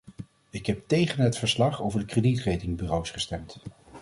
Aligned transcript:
Ik 0.49 0.65
heb 0.65 0.87
tegen 0.87 1.23
het 1.23 1.37
verslag 1.37 1.81
over 1.81 1.99
de 1.99 2.05
kredietratingbureaus 2.05 3.11
gestemd. 3.11 3.61